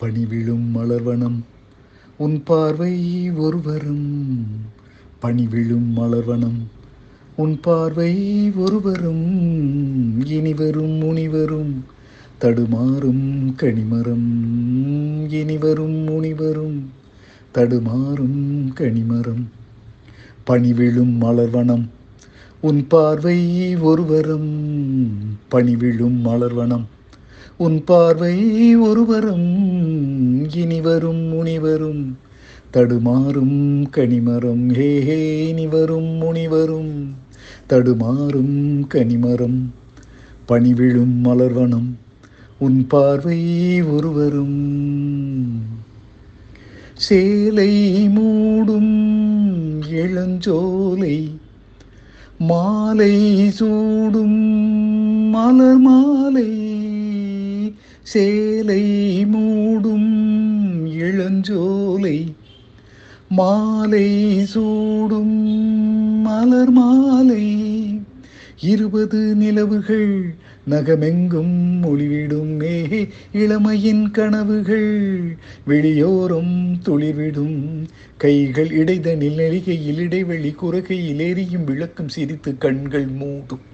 [0.00, 1.44] பணிவிழும் மலர்வனம்.
[2.16, 4.46] உன் பார்வை ஒருவரும்
[5.22, 6.60] பணிவிழும் மலர்வனம்.
[7.36, 8.12] உன் பார்வை
[8.50, 11.84] ஒருவரும் இனிவரும் முனிவரும்.
[12.40, 14.28] தடுமாறும் கனிமரம்
[15.28, 16.90] இனிவரும் முனிவரும்.
[17.54, 19.48] தடுமாறும் கனிமரம்
[20.46, 21.88] பணிவிழும் மலர்வனம்.
[22.60, 24.50] உன் பார்வை ஒருவரும்
[25.50, 26.86] பணிவிழும் மலர்வனம்.
[27.56, 29.68] உன் பார்வை ஒருவரும்
[30.50, 32.18] இனிவரும் முனிவரும்.
[32.72, 37.14] தடுமாறும் கனிமரம் ஹே ஹே இனிவரும் முனிவரும்.
[37.68, 39.74] தடுமாறும் கனிமரம்
[40.48, 41.98] பணிவிழும் மலர்வனம்.
[42.58, 45.62] உன் பார்வை ஒருவரும்
[46.94, 49.02] சேலை மூடும்
[49.92, 51.30] இளஞ்சோலை.
[52.38, 54.38] மாலை சூடும்
[55.28, 56.68] மலர் மாலை
[58.12, 58.84] சேலை
[59.24, 60.08] மூடும்
[61.02, 62.18] இளஞ்சோலை
[63.28, 64.08] மாலை
[64.44, 65.36] சூடும்
[66.26, 67.44] மலர் மாலை.
[68.60, 70.34] இருபது நிலவுகள்
[70.70, 74.90] நகமெங்கும் ஒளிவிடும் மே இளமையின் கனவுகள்
[75.66, 77.60] வெளியோரம் துளிர்விடும்.
[78.16, 83.64] கைகள் இடைதனில் நெளிகையில் இடைவெளி குறகையில் எரியும் விளக்கும் சிரித்து கண்கள் மூடும்.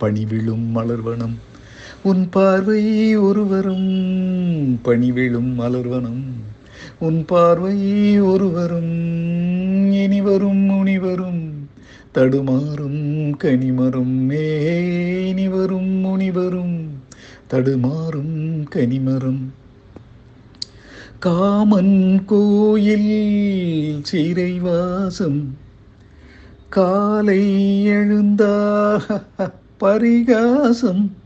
[0.00, 1.36] பணிவிழும் மலர்வனம்
[2.02, 3.88] உன் பார்வை ஒருவரும்
[4.84, 6.22] பணிவிழும் மலர்வனம்.
[6.98, 11.68] உன் பார்வை ஒருவரும் இனிவரும் முனிவரும்.
[12.14, 16.88] தடுமாறும் கனிமரும் மேனிவரும் முனிவரும்.
[17.50, 19.40] தடுமாறும் கனிமரும்.
[21.18, 25.56] காமன் கோயில் சிறைவாசம்.
[26.68, 27.42] காலை
[27.88, 29.00] எழுந்தா
[29.78, 31.24] பரிகாசம்.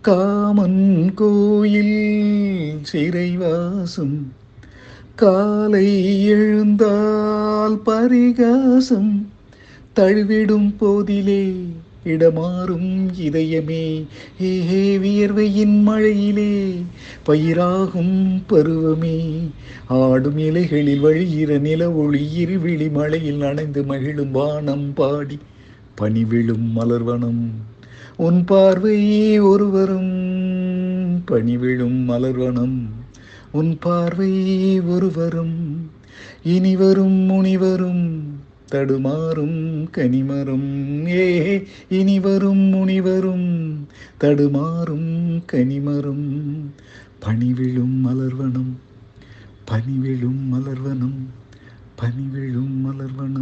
[0.00, 4.32] காமன் கோயில் சிறைவாசம்.
[5.14, 9.30] காலை எழுந்தால் பரிகாசம்.
[9.96, 11.54] தழுவிடும் போதிலே
[12.04, 14.06] இடமாறும் இதயமே.
[14.40, 16.74] ஏஹே வியர்வையின் மழையிலே
[17.26, 19.50] பயிராகும் பருவமே.
[19.86, 25.38] ஆடும் இலைகளில் வழியிற நில ஒளி இருவிழி மழையில் நனைந்து மகிழும் வானம் பாடி
[26.00, 27.76] பனிவிழும் மலர்வனம்.
[28.18, 30.12] உன் பார்வை ஒருவரும்
[31.24, 32.88] பணிவிழும் மலர்வனம்.
[33.50, 35.90] உன் பார்வை ஒருவரும்
[36.42, 38.22] இனிவரும் முனிவரும்
[38.72, 41.06] தடுமாறும் கனிமரும்.
[41.06, 43.86] ஏ இனிவரும் முனிவரும்
[44.20, 46.26] தடுமாறும் கனிமரும்.
[47.20, 48.72] பணிவிழும் மலர்வனம்
[49.64, 51.20] பணிவிழும் மலர்வனம்
[51.94, 53.37] பணிவிழும் மலர்வனம்.